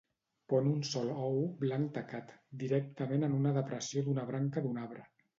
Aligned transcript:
Pon 0.51 0.67
un 0.69 0.77
sol 0.91 1.09
ou 1.25 1.35
blanc 1.59 1.91
tacat, 1.97 2.31
directament 2.63 3.27
en 3.27 3.35
una 3.41 3.51
depressió 3.59 4.03
d'una 4.07 4.25
branca 4.31 4.65
d'un 4.65 4.81
arbre. 4.85 5.05